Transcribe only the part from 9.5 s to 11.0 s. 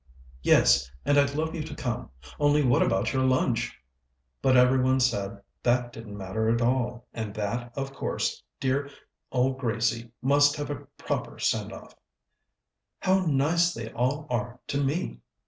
Gracie must have a